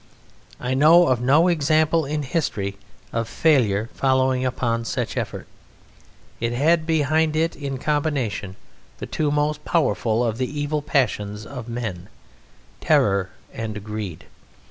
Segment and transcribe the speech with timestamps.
[0.59, 2.75] I know of no example in history
[3.13, 5.45] of failure following upon such effort.
[6.39, 8.55] It had behind it in combination
[8.97, 12.09] the two most powerful of the evil passions of men,
[12.79, 14.23] terror and greed.